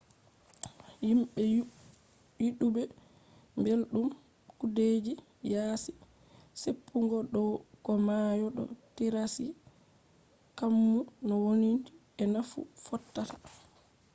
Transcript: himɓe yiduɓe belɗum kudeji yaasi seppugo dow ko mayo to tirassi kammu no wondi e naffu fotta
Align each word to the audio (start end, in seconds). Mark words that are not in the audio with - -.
himɓe 1.07 1.41
yiduɓe 2.43 2.81
belɗum 3.63 4.09
kudeji 4.59 5.13
yaasi 5.51 5.91
seppugo 6.61 7.17
dow 7.33 7.51
ko 7.85 7.91
mayo 8.07 8.47
to 8.57 8.63
tirassi 8.95 9.45
kammu 10.57 10.99
no 11.27 11.33
wondi 11.45 11.71
e 12.21 12.23
naffu 12.33 12.59
fotta 12.85 13.23